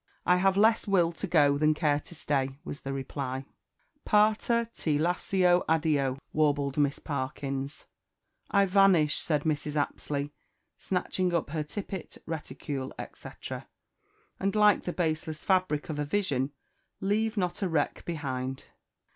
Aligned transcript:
"I 0.25 0.37
have 0.37 0.57
less 0.57 0.87
will 0.87 1.11
to 1.11 1.27
go 1.27 1.59
than 1.59 1.75
care 1.75 1.99
to 1.99 2.15
stay," 2.15 2.57
was 2.63 2.81
the 2.81 2.91
reply. 2.91 3.45
"Parta 4.03 4.67
ti 4.75 4.97
lascio 4.97 5.63
adio," 5.69 6.17
warbled 6.33 6.79
Miss 6.79 6.97
Parkins. 6.97 7.85
"I 8.49 8.65
vanish," 8.65 9.19
said 9.19 9.43
Mrs. 9.43 9.75
Apsley, 9.75 10.33
snatching 10.79 11.35
up 11.35 11.51
her 11.51 11.61
tippet, 11.61 12.17
reticule, 12.25 12.91
etc., 12.97 13.67
"and, 14.39 14.55
like 14.55 14.85
the 14.85 14.91
baseless 14.91 15.43
fabric 15.43 15.87
of 15.87 15.99
a 15.99 16.05
vision, 16.05 16.51
leave 16.99 17.37
not 17.37 17.61
a 17.61 17.69
wreck 17.69 18.03
behind." 18.03 18.63